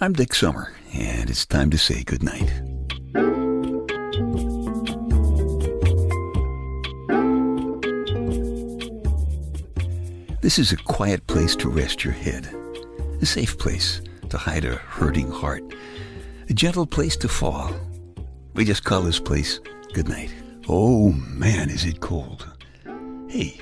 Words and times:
I'm 0.00 0.12
Dick 0.12 0.32
Summer, 0.32 0.72
and 0.94 1.28
it's 1.28 1.44
time 1.44 1.70
to 1.70 1.76
say 1.76 2.04
goodnight. 2.04 2.52
This 10.40 10.60
is 10.60 10.70
a 10.70 10.76
quiet 10.76 11.26
place 11.26 11.56
to 11.56 11.68
rest 11.68 12.04
your 12.04 12.12
head, 12.12 12.46
a 13.20 13.26
safe 13.26 13.58
place 13.58 14.00
to 14.28 14.38
hide 14.38 14.64
a 14.64 14.76
hurting 14.76 15.32
heart, 15.32 15.64
a 16.48 16.54
gentle 16.54 16.86
place 16.86 17.16
to 17.16 17.28
fall. 17.28 17.72
We 18.54 18.64
just 18.64 18.84
call 18.84 19.02
this 19.02 19.18
place 19.18 19.58
goodnight. 19.94 20.32
Oh 20.68 21.10
man, 21.10 21.70
is 21.70 21.84
it 21.84 21.98
cold. 21.98 22.46
Hey, 23.26 23.60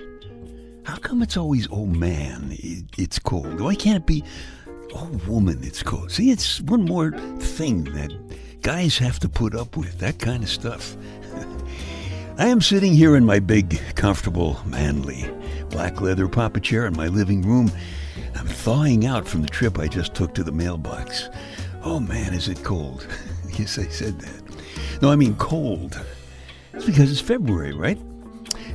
how 0.84 0.96
come 0.96 1.23
it's 1.23 1.39
always, 1.39 1.66
oh 1.71 1.87
man, 1.87 2.48
it, 2.50 2.84
it's 2.98 3.18
cold? 3.18 3.59
Why 3.59 3.75
can't 3.75 3.96
it 3.96 4.07
be, 4.07 4.23
oh 4.97 5.21
woman, 5.29 5.61
it's 5.63 5.83
cold? 5.83 6.11
See, 6.11 6.31
it's 6.31 6.61
one 6.62 6.85
more 6.85 7.12
thing 7.39 7.84
that 7.84 8.12
guys 8.62 8.98
have 8.98 9.19
to 9.20 9.29
put 9.29 9.55
up 9.55 9.77
with, 9.77 9.98
that 9.98 10.19
kind 10.19 10.43
of 10.43 10.48
stuff. 10.48 10.97
I 12.39 12.47
am 12.47 12.61
sitting 12.61 12.93
here 12.93 13.17
in 13.17 13.25
my 13.25 13.39
big, 13.39 13.80
comfortable, 13.95 14.61
manly, 14.67 15.30
black 15.70 16.01
leather 16.01 16.29
papa 16.29 16.61
chair 16.61 16.87
in 16.87 16.97
my 16.97 17.09
living 17.09 17.43
room. 17.43 17.70
I'm 18.34 18.47
thawing 18.47 19.06
out 19.06 19.27
from 19.27 19.43
the 19.43 19.48
trip 19.48 19.79
I 19.79 19.89
just 19.89 20.15
took 20.15 20.34
to 20.34 20.45
the 20.45 20.53
mailbox. 20.53 21.28
Oh 21.83 22.01
man, 22.01 22.34
is 22.34 22.48
it 22.48 22.62
cold? 22.62 23.06
yes, 23.59 23.78
I 23.78 23.89
said 23.89 24.19
that. 24.20 25.03
No, 25.03 25.11
I 25.11 25.17
mean 25.17 25.37
cold. 25.37 26.01
It's 26.73 26.84
because 26.84 27.11
it's 27.11 27.20
February, 27.20 27.73
right? 27.73 27.98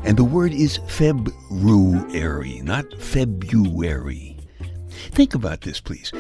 And 0.04 0.18
the 0.18 0.24
word 0.24 0.54
is 0.54 0.80
February, 0.88 2.62
not 2.64 2.92
February. 3.00 4.31
Think 5.10 5.34
about 5.34 5.62
this, 5.62 5.80
please. 5.80 6.12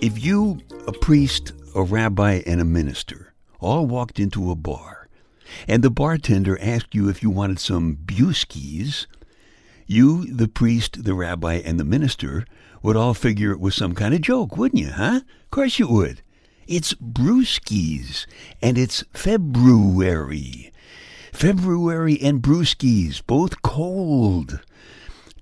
If 0.00 0.22
you, 0.22 0.60
a 0.86 0.92
priest, 0.92 1.52
a 1.74 1.82
rabbi, 1.82 2.42
and 2.46 2.60
a 2.60 2.64
minister, 2.64 3.32
all 3.60 3.86
walked 3.86 4.20
into 4.20 4.50
a 4.50 4.54
bar, 4.54 5.08
and 5.66 5.82
the 5.82 5.90
bartender 5.90 6.58
asked 6.60 6.94
you 6.94 7.08
if 7.08 7.22
you 7.22 7.30
wanted 7.30 7.58
some 7.58 7.96
brewskis, 8.04 9.06
you, 9.86 10.26
the 10.26 10.48
priest, 10.48 11.04
the 11.04 11.14
rabbi, 11.14 11.54
and 11.64 11.78
the 11.78 11.84
minister 11.84 12.44
would 12.82 12.96
all 12.96 13.14
figure 13.14 13.52
it 13.52 13.60
was 13.60 13.74
some 13.74 13.94
kind 13.94 14.14
of 14.14 14.20
joke, 14.20 14.56
wouldn't 14.56 14.82
you, 14.82 14.90
huh? 14.90 15.20
Of 15.44 15.50
course 15.50 15.78
you 15.78 15.88
would. 15.88 16.22
It's 16.66 16.94
brewskis, 16.94 18.26
and 18.60 18.76
it's 18.76 19.04
February. 19.12 20.72
February 21.32 22.18
and 22.20 22.42
brewskis, 22.42 23.22
both 23.24 23.62
cold. 23.62 24.60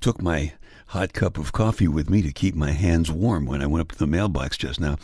Took 0.00 0.20
my 0.20 0.52
hot 0.94 1.12
cup 1.12 1.38
of 1.38 1.50
coffee 1.50 1.88
with 1.88 2.08
me 2.08 2.22
to 2.22 2.30
keep 2.30 2.54
my 2.54 2.70
hands 2.70 3.10
warm 3.10 3.46
when 3.46 3.60
I 3.60 3.66
went 3.66 3.80
up 3.80 3.90
to 3.90 3.98
the 3.98 4.06
mailbox 4.06 4.56
just 4.56 4.78
now. 4.78 4.96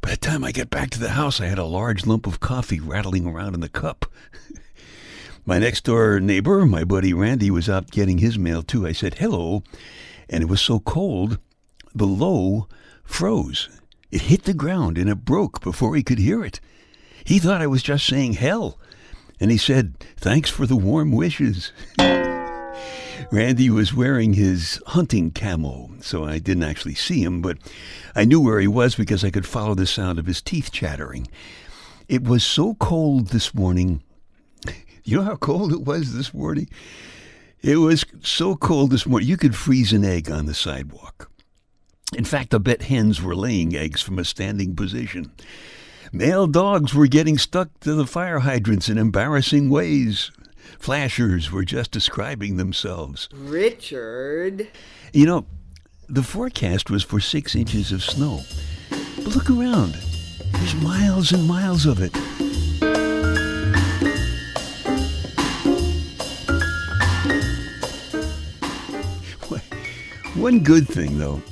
By 0.00 0.10
the 0.10 0.16
time 0.16 0.42
I 0.42 0.50
got 0.50 0.68
back 0.68 0.90
to 0.90 0.98
the 0.98 1.10
house, 1.10 1.40
I 1.40 1.46
had 1.46 1.60
a 1.60 1.64
large 1.64 2.06
lump 2.06 2.26
of 2.26 2.40
coffee 2.40 2.80
rattling 2.80 3.24
around 3.24 3.54
in 3.54 3.60
the 3.60 3.68
cup. 3.68 4.06
my 5.46 5.60
next 5.60 5.84
door 5.84 6.18
neighbor, 6.18 6.66
my 6.66 6.82
buddy 6.82 7.14
Randy, 7.14 7.52
was 7.52 7.68
out 7.68 7.92
getting 7.92 8.18
his 8.18 8.36
mail 8.36 8.64
too. 8.64 8.84
I 8.84 8.90
said 8.90 9.18
hello, 9.18 9.62
and 10.28 10.42
it 10.42 10.48
was 10.48 10.60
so 10.60 10.80
cold, 10.80 11.38
the 11.94 12.04
low 12.04 12.66
froze. 13.04 13.68
It 14.10 14.22
hit 14.22 14.42
the 14.42 14.54
ground 14.54 14.98
and 14.98 15.08
it 15.08 15.24
broke 15.24 15.60
before 15.60 15.94
he 15.94 16.02
could 16.02 16.18
hear 16.18 16.44
it. 16.44 16.58
He 17.24 17.38
thought 17.38 17.62
I 17.62 17.68
was 17.68 17.84
just 17.84 18.08
saying 18.08 18.32
hell 18.32 18.76
and 19.38 19.52
he 19.52 19.56
said, 19.56 20.04
Thanks 20.16 20.50
for 20.50 20.66
the 20.66 20.74
warm 20.74 21.12
wishes. 21.12 21.72
Randy 23.30 23.70
was 23.70 23.94
wearing 23.94 24.34
his 24.34 24.80
hunting 24.86 25.30
camo, 25.30 25.90
so 26.00 26.24
I 26.24 26.38
didn't 26.38 26.64
actually 26.64 26.94
see 26.94 27.22
him, 27.22 27.42
but 27.42 27.58
I 28.14 28.24
knew 28.24 28.40
where 28.40 28.60
he 28.60 28.68
was 28.68 28.94
because 28.94 29.24
I 29.24 29.30
could 29.30 29.46
follow 29.46 29.74
the 29.74 29.86
sound 29.86 30.18
of 30.18 30.26
his 30.26 30.40
teeth 30.40 30.70
chattering. 30.72 31.28
It 32.08 32.24
was 32.24 32.44
so 32.44 32.74
cold 32.74 33.28
this 33.28 33.54
morning. 33.54 34.02
You 35.04 35.18
know 35.18 35.24
how 35.24 35.36
cold 35.36 35.72
it 35.72 35.82
was 35.82 36.14
this 36.14 36.32
morning? 36.32 36.68
It 37.60 37.76
was 37.76 38.04
so 38.22 38.56
cold 38.56 38.90
this 38.90 39.06
morning, 39.06 39.28
you 39.28 39.36
could 39.36 39.56
freeze 39.56 39.92
an 39.92 40.04
egg 40.04 40.30
on 40.30 40.46
the 40.46 40.54
sidewalk. 40.54 41.30
In 42.16 42.24
fact, 42.24 42.54
I 42.54 42.58
bet 42.58 42.82
hens 42.82 43.20
were 43.20 43.36
laying 43.36 43.76
eggs 43.76 44.00
from 44.00 44.18
a 44.18 44.24
standing 44.24 44.74
position. 44.74 45.32
Male 46.12 46.46
dogs 46.46 46.94
were 46.94 47.06
getting 47.06 47.36
stuck 47.36 47.68
to 47.80 47.94
the 47.94 48.06
fire 48.06 48.38
hydrants 48.38 48.88
in 48.88 48.96
embarrassing 48.96 49.68
ways. 49.68 50.30
Flashers 50.78 51.50
were 51.50 51.64
just 51.64 51.90
describing 51.90 52.56
themselves. 52.56 53.28
Richard. 53.32 54.68
You 55.12 55.26
know, 55.26 55.46
the 56.08 56.22
forecast 56.22 56.90
was 56.90 57.02
for 57.02 57.20
six 57.20 57.54
inches 57.54 57.92
of 57.92 58.02
snow. 58.02 58.40
But 58.90 59.34
look 59.34 59.50
around. 59.50 59.94
There's 60.52 60.74
miles 60.76 61.32
and 61.32 61.46
miles 61.46 61.86
of 61.86 62.00
it. 62.00 62.12
One 70.38 70.60
good 70.60 70.86
thing, 70.86 71.18
though, 71.18 71.42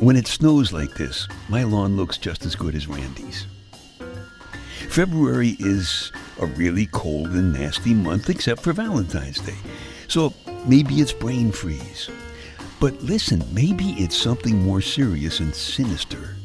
when 0.00 0.16
it 0.16 0.26
snows 0.26 0.72
like 0.72 0.94
this, 0.94 1.28
my 1.48 1.62
lawn 1.62 1.96
looks 1.96 2.18
just 2.18 2.44
as 2.44 2.56
good 2.56 2.74
as 2.74 2.88
Randy's. 2.88 3.46
February 4.88 5.56
is 5.60 6.10
a 6.40 6.46
really 6.46 6.86
cold 6.86 7.28
and 7.28 7.52
nasty 7.52 7.94
month 7.94 8.30
except 8.30 8.62
for 8.62 8.72
Valentine's 8.72 9.40
Day. 9.40 9.56
So 10.08 10.32
maybe 10.66 10.96
it's 10.96 11.12
brain 11.12 11.52
freeze. 11.52 12.10
But 12.80 13.02
listen, 13.02 13.44
maybe 13.52 13.90
it's 13.92 14.16
something 14.16 14.62
more 14.62 14.80
serious 14.80 15.40
and 15.40 15.54
sinister. 15.54 16.36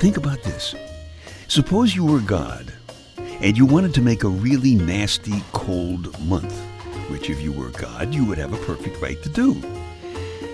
Think 0.00 0.16
about 0.16 0.42
this. 0.42 0.74
Suppose 1.46 1.94
you 1.94 2.04
were 2.04 2.20
God 2.20 2.72
and 3.16 3.56
you 3.56 3.64
wanted 3.64 3.94
to 3.94 4.02
make 4.02 4.24
a 4.24 4.28
really 4.28 4.74
nasty 4.74 5.42
cold 5.52 6.18
month, 6.26 6.58
which 7.10 7.30
if 7.30 7.40
you 7.40 7.52
were 7.52 7.70
God, 7.70 8.12
you 8.12 8.24
would 8.24 8.38
have 8.38 8.52
a 8.52 8.64
perfect 8.64 9.00
right 9.00 9.22
to 9.22 9.28
do. 9.28 9.54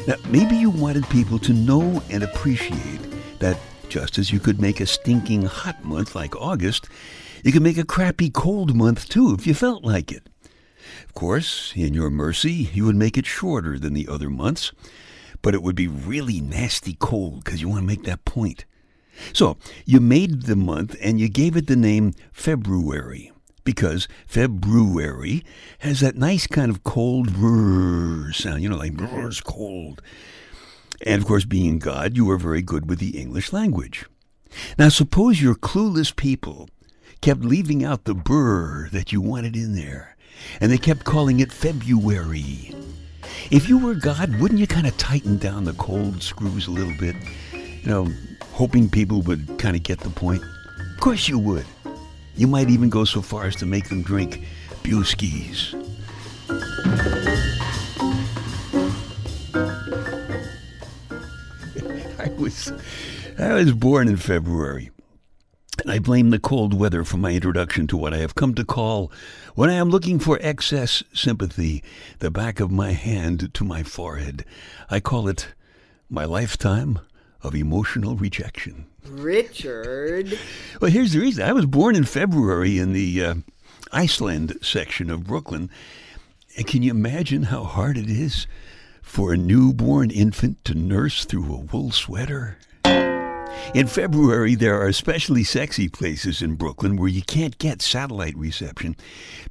Now, 0.06 0.16
maybe 0.28 0.56
you 0.56 0.69
wanted 0.69 1.09
people 1.09 1.39
to 1.41 1.53
know 1.55 2.03
and 2.11 2.22
appreciate 2.22 3.01
that 3.39 3.59
just 3.89 4.19
as 4.19 4.31
you 4.31 4.39
could 4.39 4.61
make 4.61 4.81
a 4.81 4.87
stinking 4.87 5.43
hot 5.43 5.83
month 5.84 6.15
like 6.15 6.37
August, 6.37 6.89
you 7.44 7.53
could 7.53 7.62
make 7.62 7.77
a 7.77 7.84
crappy 7.84 8.31
cold 8.31 8.75
month 8.75 9.06
too 9.06 9.34
if 9.38 9.47
you 9.47 9.53
felt 9.53 9.84
like 9.84 10.10
it. 10.10 10.28
Of 11.06 11.12
course, 11.12 11.75
in 11.77 11.93
your 11.93 12.09
mercy, 12.09 12.71
you 12.72 12.87
would 12.87 12.97
make 12.97 13.19
it 13.19 13.27
shorter 13.27 13.78
than 13.78 13.93
the 13.93 14.09
other 14.09 14.31
months, 14.31 14.72
but 15.43 15.54
it 15.54 15.62
would 15.62 15.77
be 15.77 15.87
really 15.87 16.41
nasty 16.41 16.97
cold 16.99 17.44
because 17.44 17.60
you 17.60 17.69
want 17.69 17.83
to 17.83 17.87
make 17.87 18.04
that 18.04 18.25
point. 18.25 18.65
So 19.34 19.59
you 19.84 20.00
made 20.00 20.44
the 20.44 20.56
month 20.56 20.97
and 21.03 21.21
you 21.21 21.28
gave 21.28 21.54
it 21.54 21.66
the 21.66 21.77
name 21.77 22.15
February 22.33 23.31
because 23.62 24.09
February 24.27 25.44
has 25.81 26.00
that 26.00 26.16
nice 26.16 26.47
kind 26.47 26.71
of 26.71 26.83
cold 26.83 27.28
sound, 28.34 28.62
you 28.62 28.71
know, 28.71 28.77
like 28.77 28.94
brr's 28.94 29.43
cold. 29.43 30.00
And 31.03 31.21
of 31.21 31.28
course, 31.28 31.44
being 31.44 31.78
God, 31.78 32.16
you 32.16 32.25
were 32.25 32.38
very 32.38 32.62
good 32.62 32.88
with 32.88 33.00
the 33.00 33.19
English 33.19 33.53
language. 33.53 34.06
Now, 34.78 34.88
suppose 34.88 35.43
you're 35.43 35.54
clueless 35.54 36.15
people 36.15 36.69
kept 37.24 37.40
leaving 37.40 37.82
out 37.82 38.04
the 38.04 38.12
burr 38.12 38.86
that 38.92 39.10
you 39.10 39.18
wanted 39.18 39.56
in 39.56 39.74
there, 39.74 40.14
and 40.60 40.70
they 40.70 40.76
kept 40.76 41.04
calling 41.04 41.40
it 41.40 41.50
February. 41.50 42.74
If 43.50 43.66
you 43.66 43.78
were 43.78 43.94
God, 43.94 44.38
wouldn't 44.38 44.60
you 44.60 44.66
kind 44.66 44.86
of 44.86 44.94
tighten 44.98 45.38
down 45.38 45.64
the 45.64 45.72
cold 45.72 46.22
screws 46.22 46.66
a 46.66 46.70
little 46.70 46.92
bit? 47.00 47.16
You 47.54 47.86
know, 47.86 48.08
hoping 48.52 48.90
people 48.90 49.22
would 49.22 49.58
kind 49.58 49.74
of 49.74 49.82
get 49.82 50.00
the 50.00 50.10
point? 50.10 50.42
Of 50.92 51.00
course 51.00 51.26
you 51.26 51.38
would. 51.38 51.64
You 52.36 52.46
might 52.46 52.68
even 52.68 52.90
go 52.90 53.06
so 53.06 53.22
far 53.22 53.44
as 53.44 53.56
to 53.56 53.64
make 53.64 53.88
them 53.88 54.02
drink 54.02 54.44
Buskies. 54.82 55.72
I 62.20 62.28
was 62.38 62.70
I 63.38 63.54
was 63.54 63.72
born 63.72 64.08
in 64.08 64.18
February. 64.18 64.91
And 65.84 65.92
I 65.92 65.98
blame 65.98 66.31
the 66.31 66.39
cold 66.39 66.72
weather 66.72 67.04
for 67.04 67.19
my 67.19 67.33
introduction 67.33 67.86
to 67.89 67.97
what 67.98 68.15
I 68.15 68.16
have 68.16 68.34
come 68.34 68.54
to 68.54 68.65
call, 68.65 69.13
when 69.54 69.69
I 69.69 69.75
am 69.75 69.91
looking 69.91 70.19
for 70.19 70.39
excess 70.41 71.03
sympathy, 71.13 71.84
the 72.21 72.31
back 72.31 72.59
of 72.59 72.71
my 72.71 72.92
hand 72.92 73.53
to 73.53 73.65
my 73.65 73.83
forehead. 73.83 74.47
I 74.89 75.01
call 75.01 75.28
it 75.28 75.48
my 76.09 76.25
lifetime 76.25 77.01
of 77.42 77.54
emotional 77.54 78.16
rejection. 78.16 78.86
Richard. 79.07 80.39
well, 80.81 80.91
here's 80.91 81.13
the 81.13 81.21
reason. 81.21 81.45
I 81.45 81.53
was 81.53 81.66
born 81.66 81.97
in 81.97 82.04
February 82.04 82.78
in 82.78 82.95
the 82.95 83.22
uh, 83.22 83.34
Iceland 83.92 84.57
section 84.63 85.10
of 85.10 85.27
Brooklyn. 85.27 85.69
And 86.57 86.66
can 86.66 86.83
you 86.83 86.92
imagine 86.92 87.42
how 87.42 87.65
hard 87.65 87.98
it 87.98 88.09
is 88.09 88.47
for 89.03 89.34
a 89.34 89.37
newborn 89.37 90.10
infant 90.10 90.65
to 90.65 90.75
nurse 90.75 91.27
through 91.27 91.54
a 91.54 91.59
wool 91.59 91.91
sweater? 91.91 92.57
In 93.74 93.86
February, 93.86 94.54
there 94.54 94.80
are 94.80 94.86
especially 94.86 95.42
sexy 95.42 95.89
places 95.89 96.42
in 96.42 96.54
Brooklyn 96.54 96.97
where 96.97 97.09
you 97.09 97.22
can't 97.22 97.59
get 97.59 97.83
satellite 97.83 98.36
reception 98.36 98.97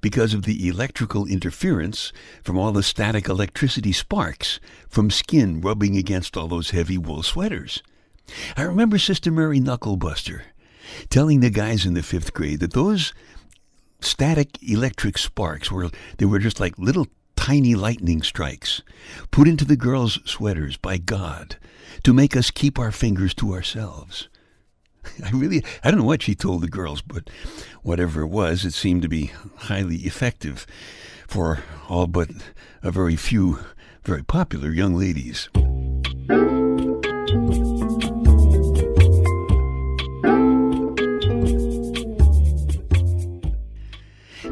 because 0.01 0.33
of 0.33 0.43
the 0.43 0.67
electrical 0.67 1.25
interference 1.25 2.13
from 2.41 2.57
all 2.57 2.71
the 2.71 2.83
static 2.83 3.27
electricity 3.27 3.91
sparks 3.91 4.59
from 4.87 5.11
skin 5.11 5.59
rubbing 5.61 5.97
against 5.97 6.37
all 6.37 6.47
those 6.47 6.69
heavy 6.69 6.97
wool 6.97 7.23
sweaters. 7.23 7.83
I 8.55 8.63
remember 8.63 8.97
Sister 8.97 9.31
Mary 9.31 9.59
Knucklebuster. 9.59 10.43
telling 11.09 11.39
the 11.39 11.49
guys 11.49 11.85
in 11.85 11.93
the 11.93 12.03
fifth 12.03 12.33
grade 12.33 12.59
that 12.59 12.73
those 12.73 13.13
static 13.99 14.57
electric 14.61 15.17
sparks 15.17 15.71
were 15.71 15.89
they 16.17 16.25
were 16.25 16.39
just 16.39 16.59
like 16.59 16.77
little 16.77 17.07
tiny 17.43 17.75
lightning 17.75 18.21
strikes 18.21 18.81
put 19.29 19.49
into 19.49 19.65
the 19.65 19.75
girls' 19.75 20.17
sweaters 20.23 20.77
by 20.77 20.97
God 20.97 21.57
to 22.01 22.13
make 22.13 22.37
us 22.37 22.49
keep 22.49 22.79
our 22.79 22.89
fingers 22.89 23.33
to 23.33 23.51
ourselves. 23.51 24.29
I 25.25 25.29
really, 25.31 25.61
I 25.83 25.91
don't 25.91 25.99
know 25.99 26.05
what 26.05 26.21
she 26.21 26.35
told 26.35 26.61
the 26.61 26.69
girls, 26.69 27.01
but 27.01 27.29
whatever 27.81 28.21
it 28.21 28.27
was, 28.27 28.63
it 28.63 28.71
seemed 28.71 29.01
to 29.01 29.09
be 29.09 29.33
highly 29.57 29.97
effective 29.97 30.65
for 31.27 31.61
all 31.89 32.07
but 32.07 32.29
a 32.81 32.91
very 32.91 33.17
few 33.17 33.59
very 34.05 34.23
popular 34.23 34.71
young 34.71 34.95
ladies. 34.95 35.49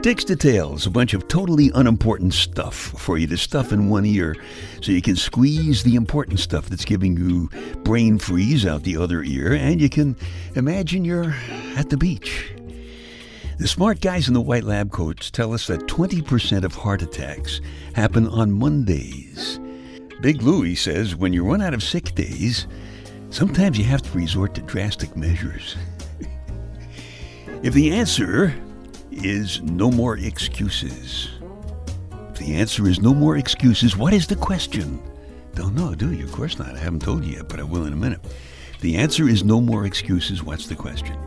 Dick's 0.02 0.24
Details, 0.24 0.88
a 0.88 0.90
bunch 0.90 1.14
of 1.14 1.28
totally 1.28 1.70
unimportant 1.76 2.34
stuff 2.34 2.76
for 2.76 3.20
you 3.20 3.28
to 3.28 3.38
stuff 3.38 3.72
in 3.72 3.88
one 3.88 4.04
ear 4.04 4.36
so 4.82 4.92
you 4.92 5.02
can 5.02 5.16
squeeze 5.16 5.84
the 5.84 5.94
important 5.94 6.40
stuff 6.40 6.68
that's 6.70 6.86
giving 6.86 7.16
you 7.16 7.52
brain 7.84 8.18
freeze 8.18 8.66
out 8.66 8.82
the 8.82 8.98
other 8.98 9.22
ear 9.22 9.54
and 9.54 9.80
you 9.80 9.90
can 9.90 10.16
imagine 10.56 11.06
you're 11.06 11.36
at 11.76 11.92
the 11.92 11.98
beach. 11.98 12.52
The 13.60 13.68
smart 13.68 14.02
guys 14.02 14.28
in 14.28 14.34
the 14.34 14.42
white 14.42 14.64
lab 14.64 14.92
coats 14.92 15.30
tell 15.30 15.54
us 15.54 15.68
that 15.68 15.82
20% 15.82 16.64
of 16.64 16.74
heart 16.74 17.04
attacks 17.04 17.62
happen 17.94 18.28
on 18.28 18.52
Mondays. 18.52 19.60
Big 20.20 20.42
Louie 20.42 20.74
says 20.74 21.16
when 21.16 21.32
you 21.32 21.46
run 21.46 21.62
out 21.62 21.76
of 21.76 21.84
sick 21.84 22.16
days, 22.16 22.66
sometimes 23.30 23.78
you 23.78 23.84
have 23.84 24.02
to 24.02 24.18
resort 24.18 24.56
to 24.56 24.62
drastic 24.62 25.16
measures. 25.16 25.76
if 27.62 27.76
the 27.76 27.92
answer 27.92 28.52
is 29.12 29.62
no 29.62 29.92
more 29.92 30.18
excuses, 30.18 31.30
if 32.32 32.38
the 32.38 32.56
answer 32.56 32.88
is 32.88 33.02
no 33.02 33.14
more 33.14 33.38
excuses, 33.38 33.98
what 33.98 34.14
is 34.14 34.28
the 34.28 34.36
question? 34.36 35.02
Don't 35.54 35.76
know, 35.76 35.94
do 35.94 36.14
you? 36.14 36.24
Of 36.24 36.32
course 36.32 36.58
not. 36.58 36.76
I 36.76 36.80
haven't 36.80 37.02
told 37.02 37.26
you 37.26 37.36
yet, 37.38 37.50
but 37.50 37.60
I 37.60 37.64
will 37.64 37.86
in 37.86 37.94
a 37.94 37.98
minute. 37.98 38.22
The 38.80 38.96
answer 38.96 39.28
is 39.28 39.44
no 39.44 39.62
more 39.62 39.86
excuses, 39.86 40.44
what's 40.44 40.68
the 40.68 40.76
question? 40.76 41.18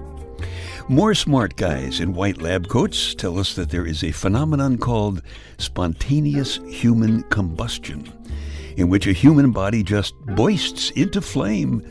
More 0.89 1.15
smart 1.15 1.57
guys 1.57 2.01
in 2.01 2.15
white 2.15 2.43
lab 2.43 2.69
coats 2.69 3.15
tell 3.15 3.39
us 3.39 3.55
that 3.55 3.71
there 3.71 3.87
is 3.87 4.05
a 4.05 4.13
phenomenon 4.13 4.77
called 4.77 5.23
spontaneous 5.59 6.59
human 6.67 7.23
combustion, 7.25 8.13
in 8.77 8.89
which 8.89 9.07
a 9.07 9.13
human 9.13 9.51
body 9.51 9.83
just 9.83 10.15
boists 10.27 10.91
into 10.91 11.23
flame. 11.23 11.87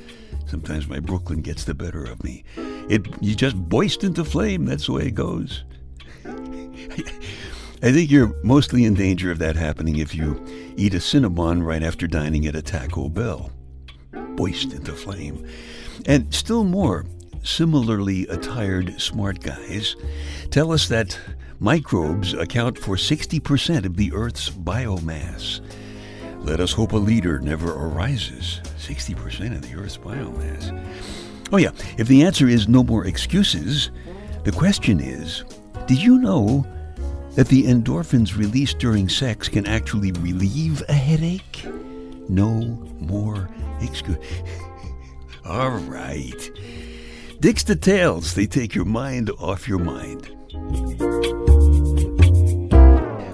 Sometimes 0.46 0.88
my 0.88 1.00
Brooklyn 1.00 1.42
gets 1.42 1.64
the 1.64 1.74
better 1.74 2.04
of 2.04 2.24
me. 2.24 2.44
It 2.90 3.08
you 3.22 3.34
just 3.34 3.56
boist 3.56 4.04
into 4.04 4.24
flame. 4.24 4.66
That's 4.66 4.86
the 4.86 4.94
way 4.94 5.08
it 5.08 5.16
goes. 5.16 5.64
I 7.84 7.92
think 7.92 8.10
you're 8.10 8.34
mostly 8.44 8.86
in 8.86 8.94
danger 8.94 9.30
of 9.30 9.40
that 9.40 9.56
happening 9.58 9.98
if 9.98 10.16
you 10.16 10.42
eat 10.78 10.94
a 10.94 11.00
Cinnabon 11.00 11.66
right 11.66 11.84
after 11.84 12.08
dining 12.08 12.46
at 12.48 12.56
a 12.56 12.62
Taco 12.62 13.10
Bell. 13.10 13.52
Boist 14.36 14.74
into 14.74 14.94
flame. 14.94 15.46
And 16.06 16.34
still 16.34 16.64
more, 16.64 17.06
similarly 17.44 18.26
attired 18.28 19.02
smart 19.02 19.42
guys 19.42 19.96
tell 20.50 20.72
us 20.72 20.88
that 20.88 21.20
microbes 21.60 22.34
account 22.34 22.78
for 22.78 22.96
60% 22.96 23.86
of 23.86 23.98
the 23.98 24.14
Earth's 24.14 24.50
biomass. 24.50 25.60
Let 26.40 26.60
us 26.60 26.74
hope 26.74 26.94
a 26.94 26.98
leader 26.98 27.40
never 27.40 27.72
arises. 27.74 28.62
60% 28.78 29.56
of 29.56 29.62
the 29.62 29.76
Earth's 29.78 29.98
biomass. 29.98 30.72
Oh, 31.52 31.58
yeah, 31.58 31.72
if 31.98 32.08
the 32.08 32.24
answer 32.24 32.48
is 32.48 32.68
no 32.68 32.84
more 32.84 33.06
excuses, 33.06 33.92
the 34.44 34.52
question 34.52 35.00
is 35.00 35.44
did 35.88 36.02
you 36.02 36.18
know 36.20 36.66
that 37.36 37.48
the 37.48 37.64
endorphins 37.64 38.38
released 38.38 38.80
during 38.80 39.10
sex 39.10 39.50
can 39.50 39.66
actually 39.66 40.12
relieve 40.14 40.84
a 40.88 40.94
headache? 40.94 41.66
No 42.30 42.60
more 43.00 43.50
excuse. 43.82 44.18
All 45.46 45.72
right. 45.72 46.52
Dick's 47.40 47.64
Details, 47.66 48.36
they 48.36 48.46
take 48.46 48.74
your 48.74 48.86
mind 48.86 49.30
off 49.40 49.68
your 49.68 49.80
mind. 49.80 50.30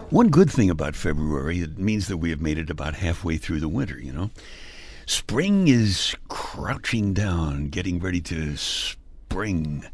One 0.10 0.30
good 0.30 0.50
thing 0.50 0.72
about 0.72 0.96
February, 0.96 1.60
it 1.60 1.78
means 1.78 2.08
that 2.08 2.18
we 2.18 2.32
have 2.32 2.42
made 2.42 2.58
it 2.58 2.72
about 2.72 2.96
halfway 2.96 3.38
through 3.38 3.60
the 3.60 3.70
winter, 3.70 4.00
you 4.00 4.12
know. 4.12 4.32
Spring 5.06 5.68
is 5.68 6.16
crouching 6.30 7.14
down, 7.14 7.70
getting 7.70 8.00
ready 8.00 8.22
to 8.22 8.58
spring. 8.58 9.86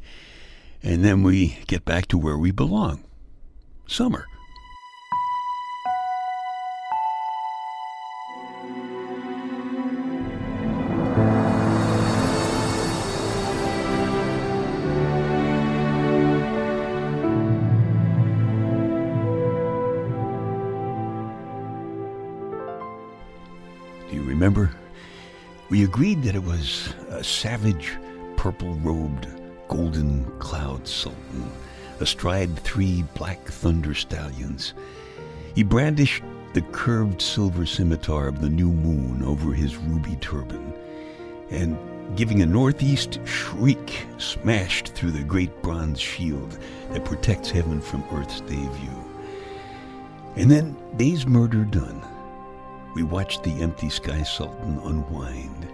And 0.86 1.04
then 1.04 1.24
we 1.24 1.58
get 1.66 1.84
back 1.84 2.06
to 2.10 2.18
where 2.18 2.38
we 2.38 2.52
belong 2.52 3.04
summer. 3.88 4.28
Do 24.08 24.16
you 24.16 24.22
remember? 24.22 24.72
We 25.70 25.84
agreed 25.84 26.22
that 26.24 26.36
it 26.36 26.44
was 26.44 26.94
a 27.10 27.24
savage, 27.24 27.92
purple 28.38 28.76
robed, 28.76 29.26
golden 29.68 30.26
cloud 30.40 30.88
sultan 30.88 31.52
astride 32.00 32.58
three 32.60 33.04
black 33.16 33.40
thunder 33.46 33.94
stallions. 33.94 34.74
He 35.54 35.64
brandished 35.64 36.24
the 36.54 36.62
curved 36.62 37.22
silver 37.22 37.66
scimitar 37.66 38.28
of 38.28 38.42
the 38.42 38.50
new 38.50 38.72
moon 38.72 39.24
over 39.24 39.54
his 39.54 39.76
ruby 39.76 40.16
turban, 40.18 40.74
and 41.50 41.78
giving 42.16 42.42
a 42.42 42.46
northeast 42.46 43.20
shriek, 43.26 44.06
smashed 44.18 44.90
through 44.90 45.12
the 45.12 45.24
great 45.24 45.62
bronze 45.62 46.00
shield 46.00 46.58
that 46.92 47.06
protects 47.06 47.50
heaven 47.50 47.82
from 47.82 48.04
earth's 48.12 48.42
day 48.42 48.56
view. 48.56 49.06
And 50.36 50.52
then, 50.52 50.78
day's 50.98 51.26
murder 51.26 51.64
done, 51.64 52.02
we 52.96 53.04
watched 53.04 53.44
the 53.44 53.62
empty 53.62 53.90
sky 53.90 54.24
sultan 54.24 54.80
unwind, 54.80 55.68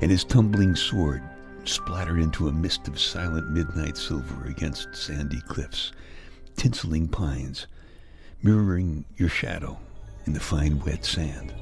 and 0.00 0.10
his 0.10 0.24
tumbling 0.24 0.74
sword 0.74 1.22
splattered 1.64 2.20
into 2.20 2.48
a 2.48 2.52
mist 2.52 2.88
of 2.88 2.98
silent 3.00 3.50
midnight 3.50 3.96
silver 3.96 4.46
against 4.46 4.94
sandy 4.94 5.40
cliffs, 5.42 5.92
tinseling 6.56 7.10
pines, 7.10 7.66
mirroring 8.42 9.04
your 9.16 9.28
shadow 9.28 9.78
in 10.26 10.32
the 10.32 10.40
fine 10.40 10.78
wet 10.80 11.04
sand. 11.04 11.52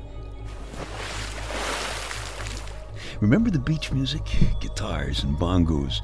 Remember 3.21 3.51
the 3.51 3.59
beach 3.59 3.93
music? 3.93 4.23
Guitars 4.61 5.25
and 5.25 5.37
bongos 5.37 6.01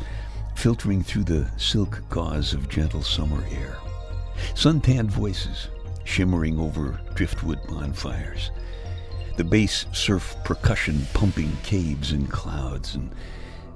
filtering 0.55 1.03
through 1.03 1.25
the 1.25 1.49
silk 1.57 2.03
gauze 2.11 2.53
of 2.53 2.69
gentle 2.69 3.03
summer 3.03 3.45
air. 3.51 3.77
Suntanned 4.55 5.11
voices 5.11 5.69
shimmering 6.05 6.59
over 6.59 7.01
driftwood 7.15 7.59
bonfires. 7.69 8.51
The 9.37 9.45
bass 9.45 9.87
surf 9.93 10.37
percussion 10.45 11.07
pumping 11.13 11.53
caves 11.63 12.13
and 12.13 12.31
clouds 12.31 12.95
and 12.95 13.11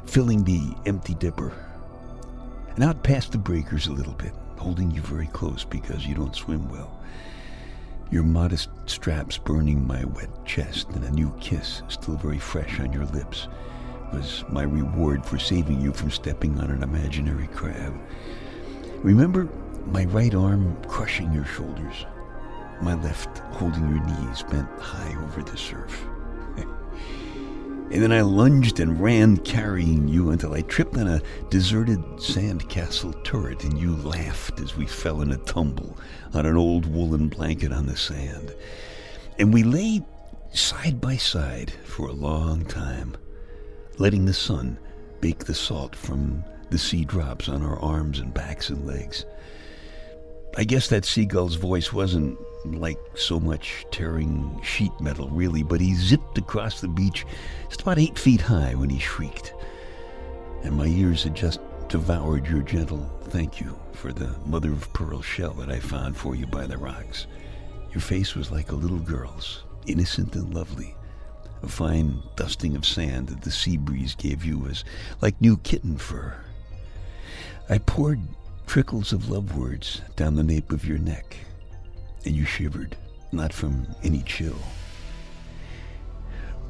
filling 0.05 0.45
the 0.45 0.75
empty 0.87 1.15
dipper. 1.15 1.53
And 2.75 2.85
out 2.85 3.03
past 3.03 3.33
the 3.33 3.39
breakers 3.39 3.87
a 3.87 3.93
little 3.93 4.15
bit, 4.15 4.33
holding 4.57 4.91
you 4.91 5.03
very 5.03 5.27
close 5.29 5.65
because 5.65 6.07
you 6.07 6.15
don't 6.15 6.37
swim 6.37 6.69
well. 6.69 7.01
Your 8.11 8.25
modest 8.25 8.71
straps 8.87 9.39
burning 9.39 9.87
my 9.87 10.05
wet 10.05 10.45
chest, 10.45 10.89
and 10.91 11.05
a 11.05 11.11
new 11.11 11.33
kiss 11.41 11.83
still 11.89 12.17
very 12.17 12.39
fresh 12.39 12.81
on 12.81 12.93
your 12.93 13.07
lips 13.07 13.49
was 14.13 14.45
my 14.49 14.63
reward 14.63 15.25
for 15.25 15.39
saving 15.39 15.81
you 15.81 15.93
from 15.93 16.11
stepping 16.11 16.59
on 16.59 16.71
an 16.71 16.83
imaginary 16.83 17.47
crab. 17.49 17.95
Remember 19.03 19.49
my 19.87 20.05
right 20.07 20.35
arm 20.35 20.77
crushing 20.89 21.33
your 21.33 21.45
shoulders, 21.45 22.07
my 22.83 22.95
left 22.95 23.39
holding 23.55 23.89
your 23.89 24.05
knees 24.05 24.43
bent 24.43 24.69
high 24.81 25.15
over 25.23 25.43
the 25.43 25.57
surf. 25.57 26.05
And 27.91 28.01
then 28.01 28.13
I 28.13 28.21
lunged 28.21 28.79
and 28.79 29.01
ran 29.01 29.37
carrying 29.39 30.07
you 30.07 30.31
until 30.31 30.55
I 30.55 30.63
tripped 30.63 30.97
on 30.97 31.09
a 31.09 31.23
deserted 31.49 31.99
sandcastle 32.19 33.25
turret 33.25 33.65
and 33.65 33.77
you 33.77 33.97
laughed 33.97 34.61
as 34.61 34.77
we 34.77 34.87
fell 34.87 35.23
in 35.23 35.33
a 35.33 35.39
tumble 35.39 35.99
on 36.33 36.47
an 36.47 36.57
old 36.57 36.87
woolen 36.87 37.29
blanket 37.29 37.73
on 37.73 37.87
the 37.87 37.97
sand. 37.97 38.55
And 39.41 39.53
we 39.53 39.65
lay 39.65 40.03
side 40.53 41.01
by 41.01 41.17
side 41.17 41.73
for 41.85 42.07
a 42.07 42.13
long 42.13 42.65
time, 42.65 43.17
letting 43.99 44.25
the 44.25 44.35
sun 44.35 44.79
bake 45.21 45.47
the 45.47 45.55
salt 45.55 45.97
from 45.97 46.45
the 46.71 46.79
sea 46.79 47.05
drops 47.05 47.49
on 47.49 47.63
our 47.65 47.79
arms 47.81 48.21
and 48.21 48.33
backs 48.33 48.69
and 48.69 48.87
legs. 48.87 49.27
I 50.57 50.63
guess 50.63 50.89
that 50.89 51.05
seagull's 51.05 51.57
voice 51.57 51.93
wasn't 51.93 52.39
like 52.65 52.99
so 53.15 53.41
much 53.41 53.87
tearing 53.91 54.61
sheet 54.63 54.93
metal, 55.01 55.29
really, 55.31 55.63
but 55.63 55.81
he 55.81 55.95
zipped 55.95 56.39
across 56.39 56.81
the 56.81 56.89
beach 56.89 57.27
just 57.69 57.83
about 57.83 57.99
eight 57.99 58.19
feet 58.19 58.41
high 58.41 58.75
when 58.75 58.91
he 58.91 58.99
shrieked. 58.99 59.55
And 60.63 60.77
my 60.77 60.87
ears 60.87 61.25
had 61.25 61.35
just 61.35 61.61
devoured 61.89 62.47
your 62.47 62.63
gentle 62.63 63.11
thank 63.25 63.61
you 63.61 63.77
for 63.93 64.13
the 64.13 64.35
mother 64.47 64.73
of 64.73 64.93
pearl 64.93 65.23
shell 65.23 65.53
that 65.55 65.71
I 65.71 65.79
found 65.79 66.17
for 66.17 66.35
you 66.35 66.47
by 66.47 66.67
the 66.67 66.79
rocks. 66.79 67.27
Your 67.93 68.01
face 68.01 68.35
was 68.35 68.51
like 68.51 68.73
a 68.73 68.77
little 68.77 68.99
girl's, 68.99 69.65
innocent 69.87 70.35
and 70.35 70.55
lovely. 70.55 70.95
A 71.63 71.69
fine 71.69 72.23
dusting 72.37 72.77
of 72.77 72.87
sand 72.87 73.29
that 73.29 73.43
the 73.43 73.51
sea 73.51 73.77
breeze 73.77 74.15
gave 74.15 74.45
you 74.45 74.59
was 74.59 74.85
like 75.21 75.41
new 75.41 75.57
kitten 75.59 75.97
fur. 75.97 76.35
I 77.69 77.79
poured 77.79 78.21
trickles 78.67 79.13
of 79.13 79.29
love 79.29 79.57
words 79.57 80.01
down 80.17 80.37
the 80.37 80.43
nape 80.43 80.73
of 80.73 80.85
your 80.85 80.99
neck, 80.99 81.37
and 82.25 82.35
you 82.35 82.45
shivered, 82.45 82.97
not 83.33 83.53
from 83.53 83.87
any 84.03 84.23
chill. 84.23 84.59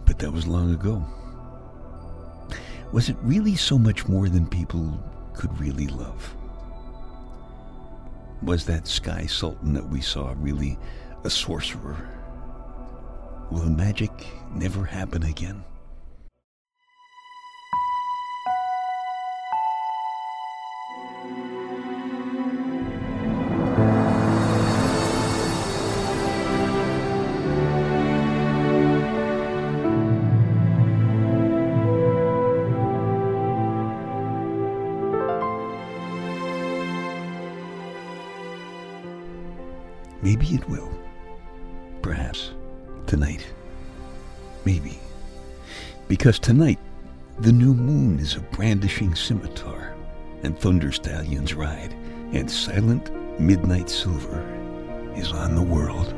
But 0.07 0.19
that 0.19 0.33
was 0.33 0.47
long 0.47 0.73
ago. 0.73 1.05
Was 2.93 3.09
it 3.09 3.17
really 3.23 3.57
so 3.57 3.79
much 3.79 4.09
more 4.09 4.29
than 4.29 4.47
people 4.47 5.01
could 5.35 5.59
really 5.61 5.87
love? 5.87 6.35
Was 8.43 8.65
that 8.67 8.87
sky 8.87 9.27
sultan 9.27 9.75
that 9.75 9.89
we 9.89 10.01
saw 10.01 10.35
really 10.37 10.79
a 11.25 11.31
sorcerer? 11.31 12.09
Will 13.51 13.69
magic 13.69 14.11
never 14.55 14.85
happen 14.85 15.23
again? 15.25 15.65
Perhaps. 42.11 42.51
Tonight. 43.07 43.47
Maybe. 44.65 44.99
Because 46.09 46.41
tonight, 46.41 46.81
the 47.39 47.53
new 47.53 47.73
moon 47.73 48.19
is 48.19 48.35
a 48.35 48.41
brandishing 48.41 49.15
scimitar, 49.15 49.95
and 50.43 50.59
thunder 50.59 50.91
stallions 50.91 51.55
ride, 51.55 51.93
and 52.33 52.51
silent 52.51 53.13
midnight 53.39 53.89
silver 53.89 54.43
is 55.15 55.31
on 55.31 55.55
the 55.55 55.63
world. 55.63 56.13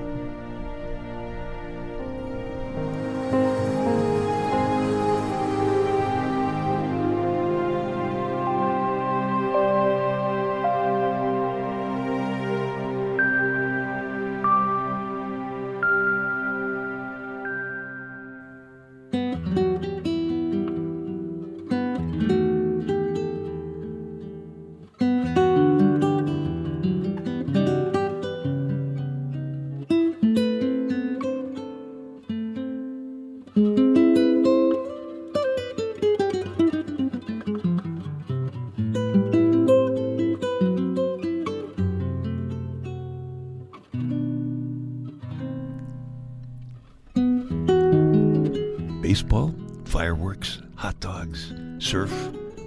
Baseball, 49.03 49.53
fireworks, 49.85 50.63
hot 50.77 50.99
dogs, 51.01 51.53
surf, 51.79 52.13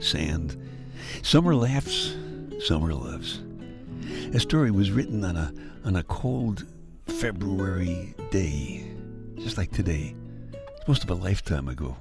sand, 0.01 0.58
summer 1.24 1.56
laughs, 1.56 2.13
summer 2.60 2.94
loves. 2.94 3.42
A 4.34 4.39
story 4.39 4.70
was 4.70 4.92
written 4.92 5.24
on 5.24 5.38
a 5.38 5.54
on 5.86 5.96
a 5.96 6.04
cold 6.04 6.65
February 7.08 8.13
day, 8.32 8.86
just 9.38 9.58
like 9.58 9.72
today. 9.72 10.13
Most 10.88 11.04
of 11.04 11.10
a 11.10 11.15
lifetime 11.15 11.70
ago. 11.70 11.96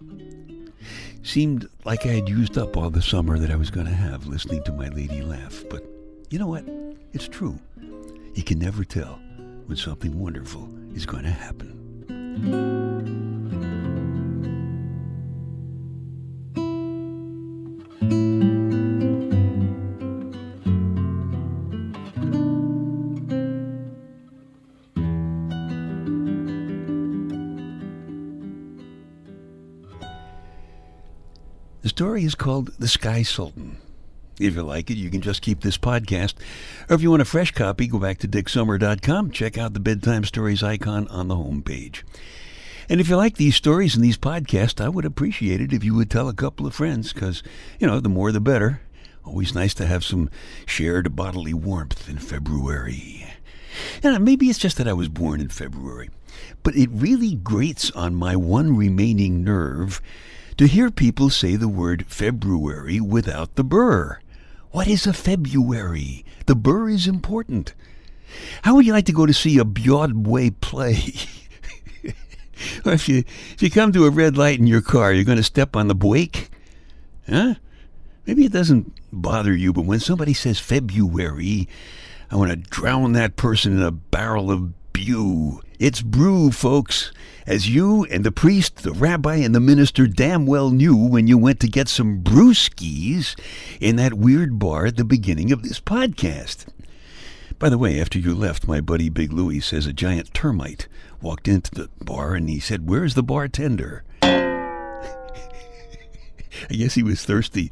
Seemed 1.22 1.66
like 1.84 2.04
I 2.04 2.10
had 2.10 2.28
used 2.28 2.58
up 2.58 2.76
all 2.76 2.90
the 2.90 3.00
summer 3.00 3.38
that 3.38 3.50
I 3.50 3.56
was 3.56 3.70
going 3.70 3.86
to 3.86 3.92
have 3.92 4.26
listening 4.26 4.62
to 4.64 4.72
my 4.72 4.88
lady 4.88 5.22
laugh, 5.22 5.64
but 5.70 5.82
you 6.28 6.38
know 6.38 6.48
what? 6.48 6.64
It's 7.14 7.28
true. 7.28 7.58
You 8.34 8.42
can 8.42 8.58
never 8.58 8.84
tell 8.84 9.18
when 9.66 9.76
something 9.76 10.18
wonderful 10.18 10.68
is 10.94 11.06
going 11.06 11.24
to 11.24 11.30
happen. 11.30 13.23
Story 31.94 32.24
is 32.24 32.34
called 32.34 32.72
The 32.76 32.88
Sky 32.88 33.22
Sultan. 33.22 33.76
If 34.40 34.56
you 34.56 34.64
like 34.64 34.90
it, 34.90 34.96
you 34.96 35.10
can 35.10 35.20
just 35.20 35.42
keep 35.42 35.60
this 35.60 35.78
podcast. 35.78 36.34
Or 36.90 36.94
if 36.94 37.02
you 37.02 37.10
want 37.10 37.22
a 37.22 37.24
fresh 37.24 37.52
copy, 37.52 37.86
go 37.86 38.00
back 38.00 38.18
to 38.18 38.26
dicksummer.com. 38.26 39.30
Check 39.30 39.56
out 39.56 39.74
the 39.74 39.78
Bedtime 39.78 40.24
Stories 40.24 40.64
icon 40.64 41.06
on 41.06 41.28
the 41.28 41.36
homepage. 41.36 42.02
And 42.88 43.00
if 43.00 43.08
you 43.08 43.16
like 43.16 43.36
these 43.36 43.54
stories 43.54 43.94
and 43.94 44.04
these 44.04 44.18
podcasts, 44.18 44.84
I 44.84 44.88
would 44.88 45.04
appreciate 45.04 45.60
it 45.60 45.72
if 45.72 45.84
you 45.84 45.94
would 45.94 46.10
tell 46.10 46.28
a 46.28 46.34
couple 46.34 46.66
of 46.66 46.74
friends, 46.74 47.12
because, 47.12 47.44
you 47.78 47.86
know, 47.86 48.00
the 48.00 48.08
more 48.08 48.32
the 48.32 48.40
better. 48.40 48.80
Always 49.24 49.54
nice 49.54 49.72
to 49.74 49.86
have 49.86 50.02
some 50.02 50.30
shared 50.66 51.14
bodily 51.14 51.54
warmth 51.54 52.08
in 52.08 52.18
February. 52.18 53.24
And 54.02 54.24
maybe 54.24 54.50
it's 54.50 54.58
just 54.58 54.78
that 54.78 54.88
I 54.88 54.94
was 54.94 55.08
born 55.08 55.40
in 55.40 55.48
February, 55.48 56.10
but 56.64 56.74
it 56.74 56.90
really 56.92 57.36
grates 57.36 57.92
on 57.92 58.16
my 58.16 58.34
one 58.34 58.76
remaining 58.76 59.44
nerve 59.44 60.02
to 60.56 60.66
hear 60.66 60.90
people 60.90 61.30
say 61.30 61.56
the 61.56 61.68
word 61.68 62.06
February 62.06 63.00
without 63.00 63.54
the 63.56 63.64
burr. 63.64 64.20
What 64.70 64.88
is 64.88 65.06
a 65.06 65.12
February? 65.12 66.24
The 66.46 66.54
burr 66.54 66.88
is 66.88 67.06
important. 67.06 67.74
How 68.62 68.74
would 68.74 68.86
you 68.86 68.92
like 68.92 69.06
to 69.06 69.12
go 69.12 69.26
to 69.26 69.32
see 69.32 69.58
a 69.58 69.64
Broadway 69.64 70.50
play? 70.50 71.14
or 72.84 72.92
if 72.92 73.08
you 73.08 73.18
if 73.52 73.62
you 73.62 73.70
come 73.70 73.92
to 73.92 74.06
a 74.06 74.10
red 74.10 74.36
light 74.36 74.58
in 74.58 74.66
your 74.66 74.80
car, 74.80 75.12
you're 75.12 75.24
going 75.24 75.38
to 75.38 75.44
step 75.44 75.76
on 75.76 75.88
the 75.88 75.94
brake? 75.94 76.50
Huh? 77.28 77.54
Maybe 78.26 78.44
it 78.44 78.52
doesn't 78.52 78.92
bother 79.12 79.54
you, 79.54 79.72
but 79.72 79.84
when 79.84 80.00
somebody 80.00 80.34
says 80.34 80.58
February, 80.58 81.68
I 82.30 82.36
want 82.36 82.50
to 82.50 82.56
drown 82.56 83.12
that 83.12 83.36
person 83.36 83.76
in 83.76 83.82
a 83.82 83.90
barrel 83.90 84.50
of 84.50 84.92
brew. 84.92 85.60
It's 85.84 86.00
brew, 86.00 86.50
folks, 86.50 87.12
as 87.46 87.68
you 87.68 88.04
and 88.04 88.24
the 88.24 88.32
priest, 88.32 88.84
the 88.84 88.92
rabbi, 88.92 89.34
and 89.36 89.54
the 89.54 89.60
minister 89.60 90.06
damn 90.06 90.46
well 90.46 90.70
knew 90.70 90.96
when 90.96 91.26
you 91.26 91.36
went 91.36 91.60
to 91.60 91.68
get 91.68 91.90
some 91.90 92.22
brewskis 92.22 93.38
in 93.82 93.96
that 93.96 94.14
weird 94.14 94.58
bar 94.58 94.86
at 94.86 94.96
the 94.96 95.04
beginning 95.04 95.52
of 95.52 95.62
this 95.62 95.80
podcast. 95.80 96.64
By 97.58 97.68
the 97.68 97.76
way, 97.76 98.00
after 98.00 98.18
you 98.18 98.34
left, 98.34 98.66
my 98.66 98.80
buddy 98.80 99.10
Big 99.10 99.30
Louie 99.30 99.60
says 99.60 99.86
a 99.86 99.92
giant 99.92 100.32
termite 100.32 100.88
walked 101.20 101.48
into 101.48 101.70
the 101.70 101.90
bar 102.02 102.32
and 102.32 102.48
he 102.48 102.60
said, 102.60 102.88
Where's 102.88 103.12
the 103.12 103.22
bartender? 103.22 104.04
I 104.22 104.38
guess 106.70 106.94
he 106.94 107.02
was 107.02 107.26
thirsty 107.26 107.70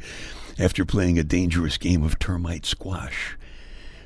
after 0.59 0.85
playing 0.85 1.19
a 1.19 1.25
dangerous 1.25 1.79
game 1.79 2.03
of 2.03 2.19
termite 2.19 2.67
squash. 2.67 3.39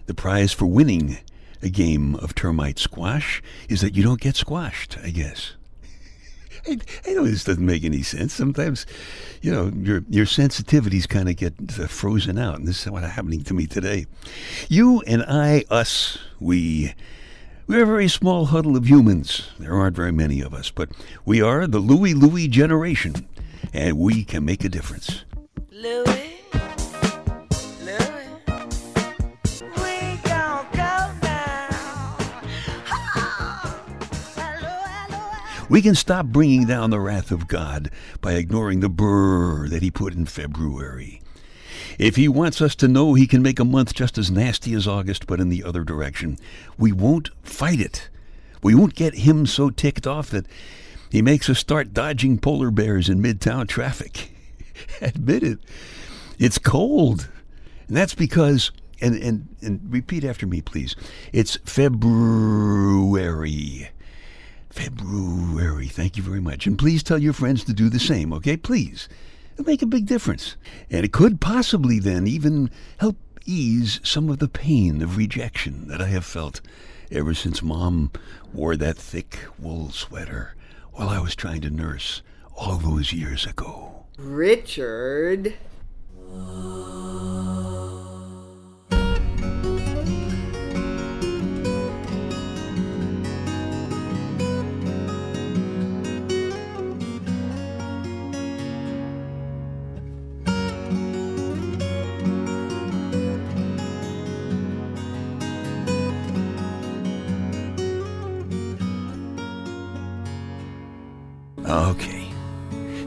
The 0.06 0.14
prize 0.14 0.52
for 0.52 0.66
winning 0.66 1.18
a 1.62 1.68
game 1.68 2.14
of 2.16 2.34
termite 2.34 2.78
squash 2.78 3.42
is 3.68 3.80
that 3.80 3.94
you 3.94 4.02
don't 4.02 4.20
get 4.20 4.36
squashed, 4.36 4.98
I 5.02 5.10
guess. 5.10 5.52
I, 6.66 6.78
I 7.06 7.14
know 7.14 7.24
this 7.24 7.44
doesn't 7.44 7.64
make 7.64 7.84
any 7.84 8.02
sense. 8.02 8.32
Sometimes, 8.34 8.86
you 9.42 9.52
know, 9.52 9.72
your 9.74 10.02
your 10.08 10.26
sensitivities 10.26 11.08
kind 11.08 11.28
of 11.28 11.36
get 11.36 11.54
uh, 11.78 11.86
frozen 11.86 12.38
out, 12.38 12.58
and 12.58 12.66
this 12.66 12.84
is 12.84 12.90
what's 12.90 13.06
happening 13.06 13.42
to 13.44 13.54
me 13.54 13.66
today. 13.66 14.06
You 14.68 15.00
and 15.06 15.22
I, 15.22 15.64
us, 15.70 16.18
we. 16.40 16.94
We're 17.68 17.82
a 17.82 17.86
very 17.86 18.06
small 18.06 18.46
huddle 18.46 18.76
of 18.76 18.88
humans. 18.88 19.48
There 19.58 19.74
aren't 19.74 19.96
very 19.96 20.12
many 20.12 20.40
of 20.40 20.54
us, 20.54 20.70
but 20.70 20.88
we 21.24 21.42
are 21.42 21.66
the 21.66 21.80
Louie 21.80 22.14
Louie 22.14 22.46
generation, 22.46 23.26
and 23.72 23.98
we 23.98 24.22
can 24.22 24.44
make 24.44 24.64
a 24.64 24.68
difference. 24.68 25.24
Louis, 25.72 26.35
We 35.68 35.82
can 35.82 35.96
stop 35.96 36.26
bringing 36.26 36.64
down 36.66 36.90
the 36.90 37.00
wrath 37.00 37.32
of 37.32 37.48
God 37.48 37.90
by 38.20 38.34
ignoring 38.34 38.78
the 38.78 38.88
brrr 38.88 39.68
that 39.68 39.82
he 39.82 39.90
put 39.90 40.14
in 40.14 40.24
February. 40.26 41.20
If 41.98 42.14
he 42.14 42.28
wants 42.28 42.60
us 42.60 42.76
to 42.76 42.86
know 42.86 43.14
he 43.14 43.26
can 43.26 43.42
make 43.42 43.58
a 43.58 43.64
month 43.64 43.92
just 43.92 44.16
as 44.16 44.30
nasty 44.30 44.74
as 44.74 44.86
August, 44.86 45.26
but 45.26 45.40
in 45.40 45.48
the 45.48 45.64
other 45.64 45.82
direction, 45.82 46.38
we 46.78 46.92
won't 46.92 47.30
fight 47.42 47.80
it. 47.80 48.08
We 48.62 48.76
won't 48.76 48.94
get 48.94 49.14
him 49.14 49.44
so 49.44 49.70
ticked 49.70 50.06
off 50.06 50.30
that 50.30 50.46
he 51.10 51.20
makes 51.20 51.50
us 51.50 51.58
start 51.58 51.92
dodging 51.92 52.38
polar 52.38 52.70
bears 52.70 53.08
in 53.08 53.20
midtown 53.20 53.66
traffic. 53.66 54.30
Admit 55.00 55.42
it. 55.42 55.58
It's 56.38 56.58
cold. 56.58 57.28
And 57.88 57.96
that's 57.96 58.14
because, 58.14 58.70
and, 59.00 59.16
and, 59.16 59.48
and 59.62 59.80
repeat 59.88 60.22
after 60.22 60.46
me, 60.46 60.60
please. 60.60 60.94
It's 61.32 61.56
February. 61.64 63.08
February. 64.76 65.88
Thank 66.16 66.24
you 66.24 66.32
very 66.32 66.42
much. 66.42 66.66
And 66.66 66.78
please 66.78 67.02
tell 67.02 67.18
your 67.18 67.34
friends 67.34 67.62
to 67.64 67.74
do 67.74 67.90
the 67.90 67.98
same, 67.98 68.32
okay? 68.32 68.56
Please. 68.56 69.06
It'll 69.52 69.66
make 69.66 69.82
a 69.82 69.86
big 69.86 70.06
difference. 70.06 70.56
And 70.90 71.04
it 71.04 71.12
could 71.12 71.42
possibly 71.42 71.98
then 71.98 72.26
even 72.26 72.70
help 72.96 73.18
ease 73.44 74.00
some 74.02 74.30
of 74.30 74.38
the 74.38 74.48
pain 74.48 75.02
of 75.02 75.18
rejection 75.18 75.88
that 75.88 76.00
I 76.00 76.06
have 76.06 76.24
felt 76.24 76.62
ever 77.12 77.34
since 77.34 77.62
Mom 77.62 78.12
wore 78.50 78.76
that 78.76 78.96
thick 78.96 79.40
wool 79.58 79.90
sweater 79.90 80.54
while 80.92 81.10
I 81.10 81.18
was 81.18 81.36
trying 81.36 81.60
to 81.60 81.68
nurse 81.68 82.22
all 82.56 82.78
those 82.78 83.12
years 83.12 83.44
ago. 83.44 84.06
Richard. 84.16 85.52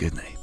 Good 0.00 0.14
night. 0.14 0.39